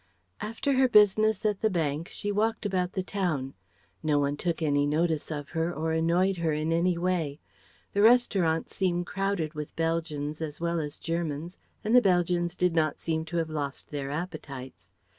[0.39, 3.53] After her business at the bank she walked about the town.
[4.01, 7.39] No one took any notice of her or annoyed her in any way.
[7.93, 12.97] The restaurants seemed crowded with Belgians as well as Germans, and the Belgians did not
[12.97, 14.89] seem to have lost their appetites.